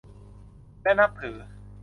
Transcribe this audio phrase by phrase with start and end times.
[0.81, 1.37] และนับถือ